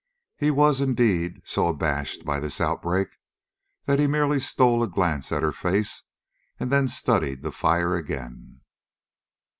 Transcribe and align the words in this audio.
He 0.39 0.49
was, 0.49 0.81
indeed, 0.81 1.43
so 1.45 1.67
abashed 1.67 2.25
by 2.25 2.39
this 2.39 2.59
outbreak 2.59 3.07
that 3.85 3.99
he 3.99 4.07
merely 4.07 4.39
stole 4.39 4.81
a 4.81 4.87
glance 4.89 5.31
at 5.31 5.43
her 5.43 5.51
face 5.51 6.01
and 6.59 6.71
then 6.71 6.87
studied 6.87 7.43
the 7.43 7.51
fire 7.51 7.93
again. 7.95 8.61